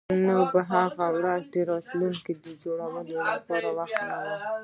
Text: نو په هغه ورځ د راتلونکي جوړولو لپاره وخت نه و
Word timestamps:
نو 0.25 0.37
په 0.51 0.59
هغه 0.71 1.05
ورځ 1.17 1.41
د 1.53 1.55
راتلونکي 1.69 2.33
جوړولو 2.63 3.17
لپاره 3.31 3.67
وخت 3.77 3.99
نه 4.09 4.17
و 4.21 4.25